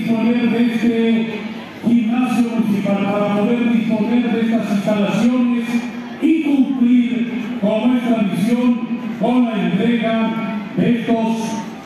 disponer 0.00 0.50
de 0.50 0.74
este 0.74 1.40
gimnasio 1.86 2.50
municipal, 2.50 3.04
para 3.04 3.36
poder 3.36 3.72
disponer 3.72 4.32
de 4.32 4.40
estas 4.40 4.70
instalaciones 4.72 5.64
y 6.22 6.42
cumplir 6.42 7.32
con 7.60 7.92
nuestra 7.92 8.22
misión, 8.22 8.80
con 9.20 9.44
la 9.44 9.62
entrega 9.62 10.60
de 10.76 11.00
estos 11.00 11.26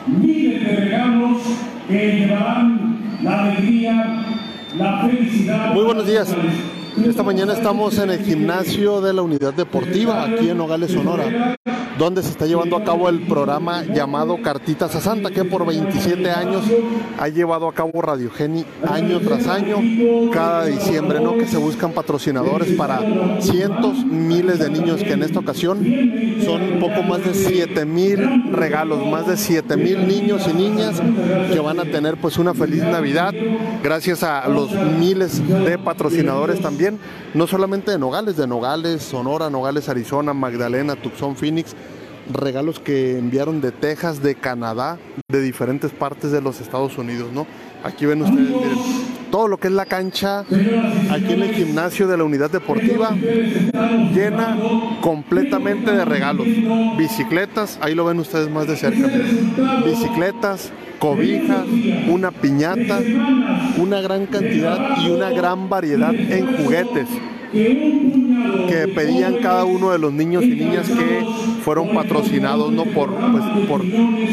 miles 0.07 0.61
de 0.61 0.75
regalos 0.75 1.41
que 1.87 2.19
llevarán 2.19 2.97
la 3.21 3.43
alegría, 3.43 4.25
la 4.77 5.01
felicidad. 5.01 5.73
Muy 5.73 5.83
buenos 5.83 6.07
días. 6.07 6.35
Esta 7.03 7.23
mañana 7.23 7.53
estamos 7.53 7.97
en 7.99 8.09
el 8.09 8.23
gimnasio 8.23 9.01
de 9.01 9.13
la 9.13 9.21
unidad 9.21 9.53
deportiva 9.53 10.23
aquí 10.23 10.49
en 10.49 10.57
Nogales, 10.57 10.91
Sonora, 10.91 11.57
donde 11.99 12.23
se 12.23 12.29
está 12.29 12.45
llevando 12.45 12.77
a 12.77 12.83
cabo 12.83 13.09
el 13.09 13.21
programa 13.21 13.83
llamado 13.83 14.41
Cartitas 14.41 14.95
a 14.95 15.01
Santa, 15.01 15.29
que 15.29 15.43
por 15.43 15.65
27 15.65 16.31
años 16.31 16.63
ha 17.19 17.27
llevado 17.27 17.67
a 17.67 17.73
cabo 17.73 18.01
Radio 18.01 18.31
Geni 18.31 18.65
año 18.87 19.19
tras 19.19 19.47
año, 19.47 19.77
cada 20.31 20.65
diciembre, 20.65 21.19
¿no? 21.19 21.37
Que 21.37 21.45
se 21.45 21.57
buscan 21.57 21.91
patrocinadores 21.91 22.71
para 22.75 23.01
cientos, 23.41 24.05
miles 24.05 24.59
de 24.59 24.69
niños 24.69 25.03
que 25.03 25.13
en 25.13 25.23
esta 25.23 25.39
ocasión 25.39 25.83
son 26.43 26.61
un 26.61 26.79
poco 26.79 27.03
más 27.03 27.23
de 27.25 27.33
7 27.33 27.85
mil 27.85 28.51
regalos, 28.51 29.05
más 29.05 29.27
de 29.27 29.37
7 29.37 29.77
mil 29.77 30.07
niños 30.07 30.47
y 30.47 30.53
niñas 30.53 31.01
que 31.51 31.59
van 31.59 31.79
a 31.79 31.85
tener 31.85 32.17
pues 32.17 32.37
una 32.37 32.53
feliz 32.53 32.83
Navidad 32.83 33.33
gracias 33.83 34.23
a 34.23 34.47
los 34.47 34.71
miles 34.71 35.41
de 35.47 35.77
patrocinadores 35.77 36.61
también 36.61 36.84
no 37.33 37.47
solamente 37.47 37.91
de 37.91 37.99
Nogales, 37.99 38.37
de 38.37 38.47
Nogales, 38.47 39.03
Sonora, 39.03 39.49
Nogales, 39.49 39.89
Arizona, 39.89 40.33
Magdalena, 40.33 40.95
Tucson, 40.95 41.35
Phoenix, 41.35 41.75
regalos 42.31 42.79
que 42.79 43.17
enviaron 43.17 43.61
de 43.61 43.71
Texas, 43.71 44.21
de 44.21 44.35
Canadá, 44.35 44.97
de 45.27 45.41
diferentes 45.41 45.91
partes 45.91 46.31
de 46.31 46.41
los 46.41 46.61
Estados 46.61 46.97
Unidos, 46.97 47.31
¿no? 47.31 47.45
Aquí 47.83 48.05
ven 48.05 48.21
ustedes, 48.21 48.49
miren, 48.49 48.79
todo 49.35 49.49
lo 49.49 49.57
que 49.57 49.67
es 49.67 49.73
la 49.73 49.85
cancha, 49.85 50.45
aquí 51.11 51.33
en 51.33 51.41
el 51.41 51.53
gimnasio 51.53 52.07
de 52.07 52.15
la 52.15 52.23
unidad 52.23 52.49
deportiva, 52.49 53.13
llena 54.13 54.57
completamente 55.01 55.91
de 55.91 56.05
regalos. 56.05 56.47
Bicicletas, 56.97 57.77
ahí 57.81 57.95
lo 57.95 58.05
ven 58.05 58.17
ustedes 58.19 58.49
más 58.49 58.65
de 58.65 58.77
cerca, 58.77 59.09
bicicletas, 59.85 60.71
cobijas, 60.99 61.65
una 62.07 62.31
piñata, 62.31 63.01
una 63.77 63.99
gran 63.99 64.25
cantidad 64.27 64.99
y 65.05 65.09
una 65.09 65.29
gran 65.31 65.67
variedad 65.67 66.15
en 66.15 66.55
juguetes 66.55 67.09
que 68.67 68.87
pedían 68.87 69.35
cada 69.41 69.65
uno 69.65 69.91
de 69.91 69.99
los 69.99 70.13
niños 70.13 70.43
y 70.43 70.55
niñas 70.55 70.87
que 70.87 71.25
fueron 71.63 71.93
patrocinados 71.93 72.71
¿no? 72.71 72.85
por, 72.85 73.13
pues, 73.15 73.43
por 73.67 73.81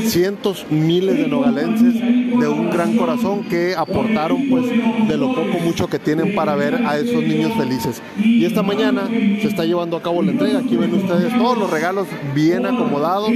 cientos, 0.06 0.66
miles 0.70 1.16
de 1.16 1.28
nogalenses 1.28 1.94
de 1.94 2.48
un 2.48 2.70
gran 2.70 2.96
corazón 2.96 3.44
que 3.44 3.74
aportaron 3.76 4.48
pues 4.48 4.64
de 5.08 5.16
lo 5.16 5.34
poco 5.34 5.58
mucho 5.64 5.88
que 5.88 5.98
tienen 5.98 6.34
para 6.34 6.54
ver 6.56 6.74
a 6.86 6.98
esos 6.98 7.22
niños 7.22 7.52
felices. 7.56 8.02
Y 8.18 8.44
esta 8.44 8.62
mañana 8.62 9.06
se 9.08 9.46
está 9.46 9.64
llevando 9.64 9.96
a 9.96 10.02
cabo 10.02 10.22
la 10.22 10.32
entrega. 10.32 10.58
Aquí 10.60 10.76
ven 10.76 10.94
ustedes 10.94 11.36
todos 11.36 11.58
los 11.58 11.70
regalos 11.70 12.06
bien 12.34 12.66
acomodados. 12.66 13.30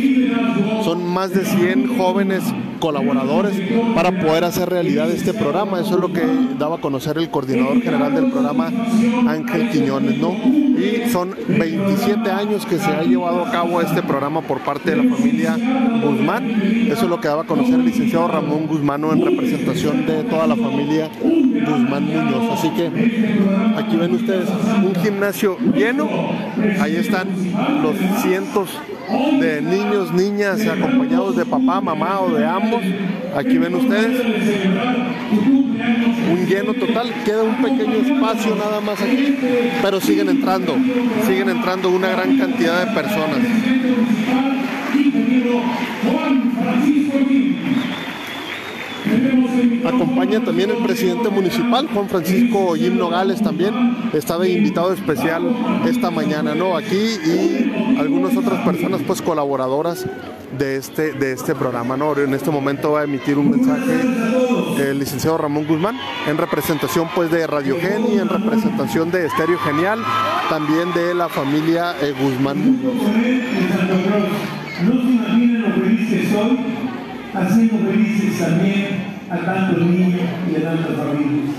Son 0.84 1.04
más 1.06 1.32
de 1.32 1.44
100 1.44 1.96
jóvenes 1.96 2.42
colaboradores 2.86 3.60
para 3.96 4.12
poder 4.12 4.44
hacer 4.44 4.68
realidad 4.68 5.10
este 5.10 5.34
programa. 5.34 5.80
Eso 5.80 5.96
es 5.96 6.00
lo 6.00 6.12
que 6.12 6.22
daba 6.56 6.76
a 6.76 6.80
conocer 6.80 7.18
el 7.18 7.28
coordinador 7.30 7.82
general 7.82 8.14
del 8.14 8.30
programa, 8.30 8.70
Ángel 9.26 9.70
Quiñones, 9.70 10.18
¿no? 10.18 10.30
Y 10.30 11.10
son 11.10 11.34
27 11.48 12.30
años 12.30 12.64
que 12.64 12.78
se 12.78 12.88
ha 12.88 13.02
llevado 13.02 13.44
a 13.44 13.50
cabo 13.50 13.80
este 13.80 14.04
programa 14.04 14.40
por 14.40 14.60
parte 14.60 14.92
de 14.92 15.02
la 15.02 15.16
familia 15.16 15.56
Guzmán. 16.00 16.62
Eso 16.88 17.02
es 17.06 17.10
lo 17.10 17.20
que 17.20 17.26
daba 17.26 17.42
a 17.42 17.46
conocer 17.46 17.74
el 17.74 17.86
licenciado 17.86 18.28
Ramón 18.28 18.68
Guzmán 18.68 19.02
en 19.02 19.24
representación 19.24 20.06
de 20.06 20.22
toda 20.22 20.46
la 20.46 20.54
familia 20.54 21.10
Guzmán 21.20 22.04
Muñoz. 22.04 22.52
Así 22.56 22.70
que 22.70 22.86
aquí 23.76 23.96
ven 23.96 24.14
ustedes 24.14 24.48
un 24.48 24.94
gimnasio 25.02 25.58
lleno. 25.74 26.08
Ahí 26.80 26.94
están 26.94 27.26
los 27.82 27.96
cientos 28.22 28.70
de 29.40 29.62
niños, 29.62 30.12
niñas 30.12 30.60
acompañados 30.66 31.36
de 31.36 31.44
papá, 31.44 31.80
mamá 31.80 32.20
o 32.20 32.34
de 32.34 32.46
ambos. 32.46 32.82
Aquí 33.34 33.58
ven 33.58 33.74
ustedes 33.74 34.20
un 36.30 36.46
lleno 36.46 36.74
total. 36.74 37.12
Queda 37.24 37.42
un 37.42 37.62
pequeño 37.62 37.94
espacio 37.94 38.54
nada 38.56 38.80
más 38.80 39.00
aquí, 39.00 39.36
pero 39.82 40.00
siguen 40.00 40.28
entrando, 40.28 40.74
siguen 41.26 41.50
entrando 41.50 41.90
una 41.90 42.08
gran 42.08 42.38
cantidad 42.38 42.86
de 42.86 42.94
personas. 42.94 43.38
Acompaña 49.86 50.40
también 50.40 50.70
el 50.70 50.78
presidente 50.78 51.28
municipal, 51.28 51.86
Juan 51.92 52.08
Francisco 52.08 52.74
Jim 52.74 52.98
Nogales 52.98 53.40
también, 53.40 53.96
estaba 54.12 54.46
invitado 54.46 54.92
especial 54.92 55.44
esta 55.88 56.10
mañana, 56.10 56.54
¿no? 56.54 56.76
Aquí 56.76 56.96
y 56.96 57.96
algunas 57.98 58.15
otras 58.46 58.64
personas 58.64 59.02
pues 59.06 59.22
colaboradoras 59.22 60.06
de 60.56 60.76
este, 60.76 61.12
de 61.12 61.32
este 61.32 61.54
programa, 61.54 61.96
¿no? 61.96 62.16
En 62.16 62.32
este 62.34 62.50
momento 62.50 62.92
va 62.92 63.00
a 63.00 63.04
emitir 63.04 63.38
un 63.38 63.50
mensaje 63.50 64.00
el 64.78 64.98
licenciado 64.98 65.38
Ramón 65.38 65.66
Guzmán 65.66 65.96
en 66.26 66.38
representación 66.38 67.08
pues 67.14 67.30
de 67.30 67.46
Radio 67.46 67.76
Geni, 67.80 68.18
en 68.18 68.28
representación 68.28 69.10
de 69.10 69.26
Estéreo 69.26 69.58
Genial, 69.58 69.98
también 70.48 70.92
de 70.92 71.14
la 71.14 71.28
familia 71.28 71.94
eh, 72.00 72.14
Guzmán 72.20 72.82
No 72.82 72.96
se 76.08 76.26
haciendo 77.34 77.90
felices 77.90 78.38
también 78.38 78.86
a 79.30 79.38
tantos 79.38 79.86
niños 79.86 80.20
y 80.50 80.56
a 80.56 80.62
tantas 80.62 80.96
familias. 80.96 81.54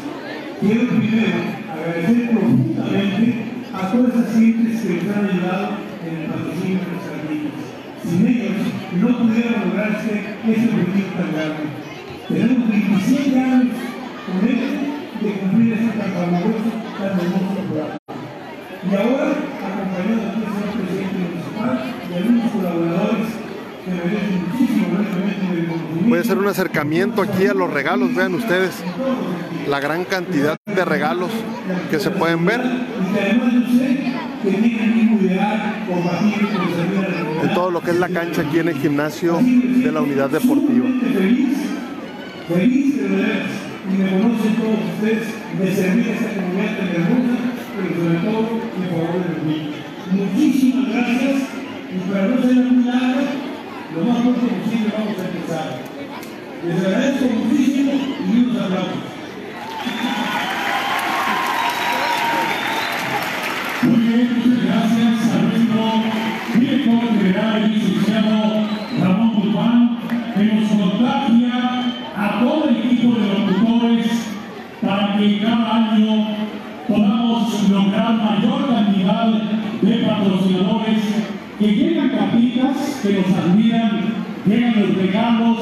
Quiero 0.59 0.87
primero 0.87 1.27
agradecer 1.71 2.31
profundamente 2.31 3.45
a 3.73 3.91
todas 3.91 4.15
esas 4.15 4.33
gentes 4.33 4.81
que 4.81 5.03
nos 5.03 5.17
han 5.17 5.29
ayudado 5.29 5.86
en 6.05 6.17
el 6.17 6.27
patrocinio 6.27 6.79
de 6.79 6.87
nuestras 6.91 7.21
niñas. 7.29 7.53
Sin 8.03 8.27
ellos 8.27 8.51
no 9.01 9.07
pudiera 9.19 9.65
lograrse 9.65 10.11
ese 10.47 10.65
objetivo 10.69 11.09
tan 11.17 11.33
grande. 11.33 11.63
Tenemos 12.27 12.69
27 12.69 13.39
años 13.39 13.75
con 14.25 14.47
él 14.47 14.59
de 15.21 15.31
cumplir 15.39 15.73
ese 15.73 15.97
tan 15.97 16.11
fabuloso, 16.11 16.71
tan 16.99 17.19
hermoso 17.19 17.61
programa. 17.67 17.97
Y 18.87 18.95
ahora, 18.95 19.27
acompañado 19.67 20.27
aquí 20.27 20.39
del 20.39 20.53
señor 20.53 20.71
presidente 20.77 21.17
municipal 21.17 21.93
y 22.09 22.15
algunos 22.15 22.51
colaboradores 22.51 23.27
que 23.83 23.91
merecen 23.91 24.45
muchísimo, 24.47 24.87
realmente, 24.97 25.55
del 25.55 26.09
Voy 26.09 26.17
a 26.17 26.21
hacer 26.21 26.37
un 26.37 26.47
acercamiento 26.47 27.21
aquí 27.21 27.45
a 27.47 27.53
los 27.53 27.71
regalos, 27.71 28.15
vean 28.15 28.35
ustedes 28.35 28.83
la 29.67 29.79
gran 29.79 30.05
cantidad 30.05 30.57
de 30.65 30.85
regalos 30.85 31.31
que 31.89 31.99
se 31.99 32.11
pueden 32.11 32.45
ver. 32.45 32.61
Y 32.61 33.13
que 33.13 33.19
además 33.19 33.53
yo 33.53 33.61
sé 33.77 34.16
en 37.43 37.53
todo 37.53 37.71
lo 37.71 37.81
que 37.81 37.91
es 37.91 37.97
la 37.97 38.09
cancha 38.09 38.41
aquí 38.41 38.59
en 38.59 38.69
el 38.69 38.77
gimnasio 38.77 39.39
de 39.41 39.91
la 39.91 40.01
unidad 40.01 40.29
deportiva. 40.29 40.87
feliz, 41.13 41.57
feliz 42.47 43.01
de 43.01 43.07
veras, 43.07 43.49
y 43.89 43.93
me 43.97 44.09
conocen 44.09 44.55
todos 44.55 44.79
ustedes 44.93 45.27
de 45.59 45.75
servir 45.75 46.07
a 46.07 46.13
esta 46.13 46.29
comunidad 46.35 46.77
tan 46.77 46.87
hermosa, 46.89 47.37
pero 47.75 47.89
sobre 47.95 48.19
todo 48.19 48.41
en 48.77 48.85
favor 48.89 49.17
de 49.23 49.29
los 49.33 49.43
niños. 49.43 49.75
Muchísimas 50.11 50.85
gracias, 50.93 51.37
y 51.89 52.11
para 52.11 52.27
no 52.27 52.35
ser 52.41 52.55
largo, 52.55 53.21
lo 53.95 53.99
más 54.05 54.17
pronto 54.21 54.41
posible 54.41 54.89
vamos 54.97 55.17
a 55.17 55.25
empezar. 55.27 55.67
Les 56.65 56.77
agradezco 56.85 57.25
muchísimo 57.25 57.91
y. 57.93 59.16
que 75.27 75.39
cada 75.39 75.75
año 75.75 76.27
podamos 76.87 77.69
lograr 77.69 78.13
mayor 78.13 78.67
cantidad 78.69 79.27
de 79.81 79.95
patrocinadores 80.05 81.01
que 81.59 81.67
llegan 81.67 82.09
capitas, 82.09 83.01
que 83.03 83.13
nos 83.13 83.37
admiran, 83.37 83.99
llegan 84.45 84.79
los 84.79 84.95
regalos 84.95 85.57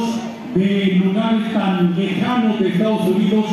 de 0.53 1.01
lugares 1.03 1.51
tan 1.51 1.95
lejanos 1.95 2.59
de 2.59 2.67
Estados 2.67 3.01
Unidos 3.07 3.45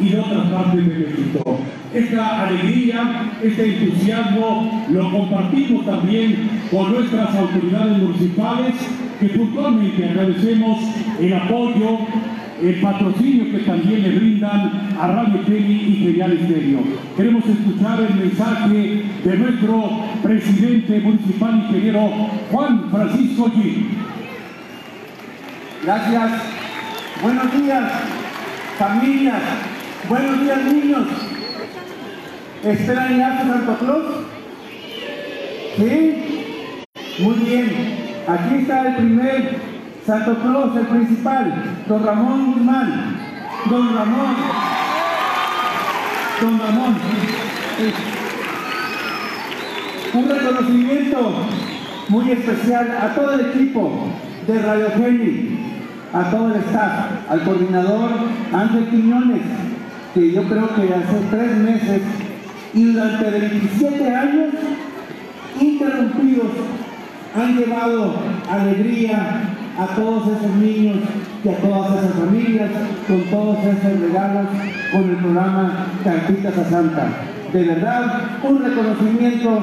y 0.00 0.08
de 0.08 0.20
otras 0.20 0.46
partes 0.48 0.88
de 0.88 1.06
México. 1.06 1.58
Esta 1.92 2.46
alegría, 2.46 3.32
este 3.42 3.82
entusiasmo 3.82 4.86
lo 4.90 5.10
compartimos 5.10 5.84
también 5.84 6.48
con 6.70 6.92
nuestras 6.92 7.34
autoridades 7.34 7.98
municipales 7.98 8.74
que 9.20 9.26
puntualmente 9.28 10.08
agradecemos 10.08 10.78
el 11.20 11.34
apoyo, 11.34 11.98
el 12.62 12.80
patrocinio 12.80 13.52
que 13.52 13.58
también 13.58 14.02
le 14.02 14.10
brindan 14.18 14.88
a 14.98 15.06
Radio 15.06 15.40
Tele 15.42 15.72
y 15.72 15.96
Genial 16.04 16.32
Estéreo. 16.32 16.80
Queremos 17.16 17.44
escuchar 17.46 18.00
el 18.00 18.14
mensaje 18.14 19.02
de 19.24 19.36
nuestro 19.36 20.04
presidente 20.22 21.00
municipal 21.00 21.54
ingeniero 21.56 22.00
Juan 22.50 22.90
Francisco 22.90 23.50
Gil. 23.50 23.88
Gracias. 25.84 26.32
Buenos 27.22 27.52
días. 27.52 27.92
familias, 28.78 29.42
buenos 30.08 30.40
días 30.40 30.64
niños. 30.72 31.06
¿Esperan 32.62 33.18
ya 33.18 33.38
a 33.38 33.38
Santo 33.38 33.76
Claus? 33.78 34.04
¿Sí? 35.76 36.14
Muy 37.20 37.34
bien. 37.34 37.98
Aquí 38.28 38.54
está 38.56 38.88
el 38.88 38.96
primer 38.96 39.67
Santo 40.08 40.34
Claus, 40.36 40.74
el 40.74 40.86
principal, 40.86 41.52
don 41.86 42.02
Ramón 42.02 42.54
Guzmán. 42.54 43.14
Don 43.68 43.94
Ramón. 43.94 44.36
Don 46.40 46.58
Ramón. 46.58 46.96
Un 50.14 50.28
reconocimiento 50.30 51.32
muy 52.08 52.30
especial 52.30 52.90
a 52.90 53.14
todo 53.14 53.34
el 53.34 53.50
equipo 53.50 54.08
de 54.46 54.62
Radio 54.62 54.86
Geni, 54.96 55.58
a 56.14 56.30
todo 56.30 56.54
el 56.54 56.60
staff, 56.62 57.28
al 57.28 57.42
coordinador 57.42 58.10
Ángel 58.50 58.88
Quiñones, 58.88 59.42
que 60.14 60.32
yo 60.32 60.42
creo 60.44 60.74
que 60.74 60.94
hace 60.94 61.20
tres 61.30 61.54
meses 61.58 62.00
y 62.72 62.84
durante 62.94 63.30
27 63.30 64.16
años 64.16 64.54
interrumpidos 65.60 66.48
han 67.36 67.58
llevado 67.58 68.14
alegría 68.50 69.57
a 69.78 69.86
todos 69.94 70.24
esos 70.36 70.56
niños 70.56 70.96
y 71.44 71.48
a 71.48 71.56
todas 71.58 71.98
esas 71.98 72.14
familias 72.14 72.70
con 73.06 73.22
todos 73.30 73.58
esos 73.58 74.00
regalos 74.00 74.46
con 74.92 75.08
el 75.08 75.16
programa 75.16 75.86
Cartitas 76.02 76.58
a 76.58 76.68
Santa. 76.68 77.08
De 77.52 77.62
verdad, 77.64 78.22
un 78.42 78.62
reconocimiento 78.62 79.62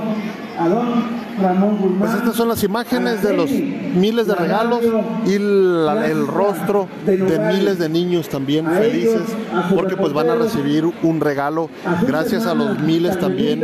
a 0.58 0.68
don 0.70 1.25
Ramón 1.42 1.78
Guzmán. 1.78 2.00
Pues 2.00 2.14
estas 2.14 2.36
son 2.36 2.48
las 2.48 2.64
imágenes 2.64 3.22
de 3.22 3.34
los 3.36 3.50
miles 3.50 4.28
de 4.28 4.36
regalos 4.36 4.82
y 5.26 5.34
el 5.34 6.28
rostro 6.28 6.88
de 7.06 7.40
miles 7.54 7.80
de 7.80 7.90
niños 7.90 8.30
también 8.30 8.66
felices 8.68 9.22
porque 9.74 9.96
pues 9.96 10.14
van 10.14 10.30
a 10.30 10.36
recibir 10.36 10.86
un 11.04 11.20
regalo 11.20 11.70
gracias 12.08 12.46
a 12.46 12.54
los 12.54 12.80
miles 12.80 13.20
también 13.20 13.62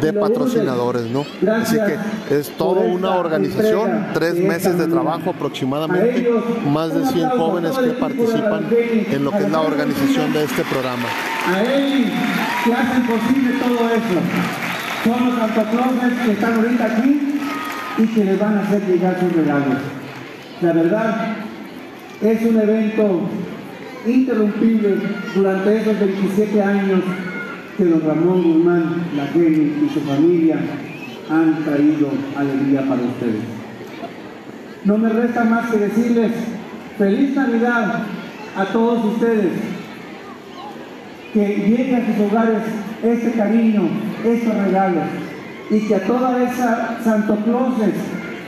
de 0.00 0.12
patrocinadores, 0.12 1.04
¿no? 1.04 1.24
Así 1.50 1.76
que 1.76 2.38
es 2.38 2.50
toda 2.56 2.82
una 2.82 3.16
organización, 3.16 4.08
tres 4.14 4.34
meses 4.34 4.78
de 4.78 4.86
trabajo 4.86 5.30
aproximadamente, 5.30 6.30
más 6.66 6.94
de 6.94 7.06
100 7.06 7.30
jóvenes 7.30 7.76
que 7.76 7.90
participan 7.90 8.66
en 8.70 9.24
lo 9.24 9.30
que 9.30 9.38
es 9.38 9.50
la 9.50 9.60
organización 9.60 10.32
de 10.32 10.44
este 10.44 10.62
programa. 10.64 11.06
A 11.46 11.62
él 11.62 12.12
que 12.64 12.72
hacen 12.72 13.06
posible 13.06 13.52
todo 13.60 13.88
eso 13.90 14.63
son 15.04 15.26
los 15.26 15.38
Santa 15.38 16.24
que 16.24 16.32
están 16.32 16.54
ahorita 16.54 16.84
aquí 16.84 17.20
y 17.98 18.06
que 18.06 18.24
les 18.24 18.40
van 18.40 18.56
a 18.56 18.60
hacer 18.62 18.82
llegar 18.86 19.20
sus 19.20 19.32
regalos. 19.32 19.76
La 20.62 20.72
verdad, 20.72 21.36
es 22.22 22.42
un 22.42 22.58
evento 22.58 23.28
interrumpible 24.06 24.96
durante 25.34 25.76
esos 25.76 25.98
27 26.00 26.62
años 26.62 27.00
que 27.76 27.84
don 27.84 28.00
Ramón 28.00 28.42
Guzmán, 28.42 29.04
la 29.16 29.26
gente 29.26 29.72
y 29.84 29.90
su 29.92 30.00
familia 30.00 30.56
han 31.30 31.64
traído 31.64 32.08
alegría 32.36 32.80
para 32.82 33.02
ustedes. 33.02 33.42
No 34.84 34.98
me 34.98 35.08
resta 35.08 35.44
más 35.44 35.70
que 35.70 35.78
decirles 35.78 36.32
feliz 36.96 37.34
Navidad 37.34 38.04
a 38.56 38.64
todos 38.66 39.04
ustedes, 39.04 39.52
que 41.32 41.46
llegue 41.46 41.96
a 41.96 42.06
sus 42.06 42.30
hogares 42.30 42.62
este 43.02 43.32
cariño, 43.32 43.88
estos 44.24 44.54
regalos, 44.54 45.04
y 45.70 45.80
que 45.80 45.94
a 45.94 46.04
toda 46.04 46.42
esa 46.42 46.98
Santo 47.02 47.36
Clauses 47.44 47.94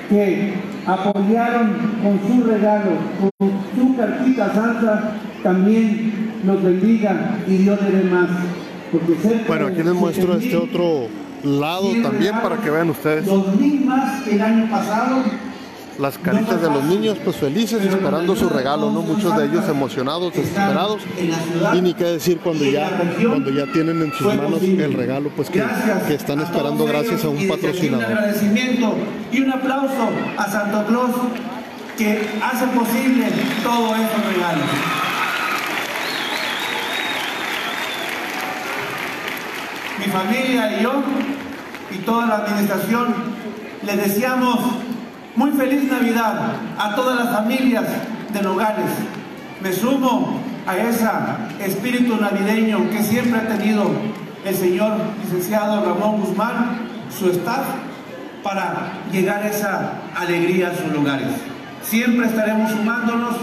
que 0.09 0.55
apoyaron 0.87 1.73
con 2.03 2.21
su 2.27 2.45
regalo, 2.45 2.91
con 3.39 3.51
su 3.75 3.97
cartita 3.97 4.55
santa, 4.55 5.17
también 5.43 6.33
nos 6.45 6.63
bendiga 6.63 7.39
y 7.47 7.57
Dios 7.59 7.81
le 7.83 7.99
dé 7.99 8.05
más. 8.05 8.29
bueno, 9.47 9.67
aquí 9.67 9.83
les 9.83 9.95
muestro 9.95 10.37
este 10.37 10.57
otro 10.57 11.09
lado 11.45 11.89
también 12.03 12.35
para 12.41 12.57
que 12.57 12.71
vean 12.71 12.91
ustedes. 12.91 13.27
Los 13.27 13.47
más 13.85 14.23
que 14.23 14.35
el 14.35 14.43
año 14.43 14.71
pasado 14.71 15.23
las 15.99 16.19
caritas 16.19 16.61
de 16.61 16.69
los 16.69 16.85
niños 16.85 17.19
pues 17.25 17.37
felices 17.37 17.85
esperando 17.85 18.37
su 18.37 18.49
regalo, 18.49 18.91
¿no? 18.91 19.03
Muchos 19.03 19.37
de 19.37 19.47
ellos 19.47 19.69
emocionados, 19.69 20.33
desesperados 20.35 21.03
y 21.75 21.81
ni 21.81 21.95
qué 21.95 22.05
decir 22.05 22.39
cuando 22.39 22.65
ya, 22.65 22.91
cuando 23.27 23.51
ya 23.51 23.67
tienen 23.73 24.03
en 24.03 24.13
sus 24.13 24.35
manos 24.35 24.63
el 24.63 24.93
regalo 24.93 25.31
pues 25.31 25.51
que, 25.51 25.63
que 26.07 26.15
están 26.15 26.41
esperando 26.41 26.85
gracias 26.85 27.25
a 27.25 27.29
un 27.29 27.49
patrocinador. 27.49 28.07
Un 28.07 28.13
agradecimiento 28.13 28.95
y 29.33 29.41
un 29.41 29.53
aplauso 29.53 30.09
a 30.37 30.51
Santo 30.51 30.85
Claus 30.87 31.11
que 31.97 32.29
hace 32.43 32.67
posible 32.67 33.27
todos 33.63 33.99
estos 33.99 34.35
regalos. 34.35 34.69
Mi 39.99 40.13
familia 40.13 40.79
y 40.79 40.83
yo 40.83 41.03
y 41.91 41.99
toda 41.99 42.27
la 42.27 42.37
administración 42.37 43.15
les 43.85 43.97
deseamos 43.97 44.59
muy 45.37 45.51
feliz 45.53 45.85
Navidad 45.85 46.53
a 46.79 46.95
todas 46.95 47.25
las 47.25 47.35
familias 47.35 47.85
de 48.33 48.43
Nogales. 48.43 48.91
Me 49.63 49.73
sumo 49.73 50.41
a 50.67 50.77
ese 50.77 51.07
espíritu 51.61 52.17
navideño 52.17 52.91
que 52.91 53.03
siempre 53.03 53.41
ha 53.41 53.47
tenido 53.47 53.91
el 54.45 54.55
señor 54.55 54.93
licenciado 55.23 55.85
Ramón 55.85 56.23
Guzmán, 56.23 56.89
su 57.17 57.31
staff, 57.31 57.67
para 58.43 58.93
llegar 59.13 59.45
esa 59.45 59.93
alegría 60.15 60.69
a 60.69 60.75
sus 60.75 60.93
lugares. 60.93 61.29
Siempre 61.83 62.27
estaremos 62.27 62.71
sumándonos 62.71 63.37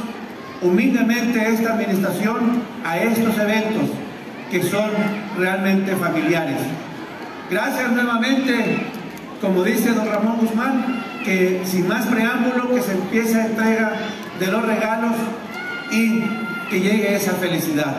humildemente 0.61 1.47
esta 1.49 1.73
administración 1.73 2.63
a 2.85 2.97
estos 2.97 3.37
eventos 3.37 3.89
que 4.49 4.63
son 4.63 4.89
realmente 5.37 5.95
familiares. 5.95 6.57
Gracias 7.49 7.91
nuevamente, 7.91 8.87
como 9.41 9.63
dice 9.63 9.91
don 9.91 10.07
Ramón 10.07 10.37
Guzmán, 10.37 11.03
que 11.23 11.61
sin 11.65 11.87
más 11.87 12.05
preámbulo, 12.05 12.73
que 12.73 12.81
se 12.81 12.93
empiece 12.93 13.39
a 13.39 13.45
entrega 13.45 13.93
de 14.39 14.47
los 14.47 14.65
regalos 14.65 15.13
y 15.91 16.21
que 16.69 16.79
llegue 16.79 17.15
esa 17.15 17.33
felicidad. 17.33 17.95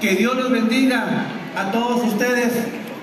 Que 0.00 0.16
Dios 0.16 0.36
los 0.36 0.50
bendiga 0.50 1.26
a 1.56 1.70
todos 1.70 2.04
ustedes 2.04 2.52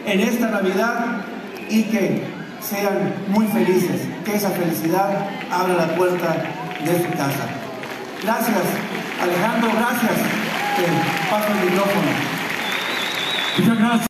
en 0.05 0.19
esta 0.19 0.49
Navidad 0.49 1.21
y 1.69 1.83
que 1.83 2.23
sean 2.61 3.13
muy 3.29 3.47
felices, 3.47 4.01
que 4.25 4.35
esa 4.35 4.49
felicidad 4.49 5.27
abra 5.51 5.75
la 5.75 5.95
puerta 5.95 6.35
de 6.83 7.03
su 7.03 7.09
casa. 7.11 7.45
Gracias, 8.23 8.57
Alejandro, 9.21 9.69
gracias. 9.77 10.11
Que 10.75 11.29
paso 11.29 11.47
el 11.53 11.69
micrófono. 11.69 12.11
Muchas 13.57 13.77
gracias. 13.77 14.07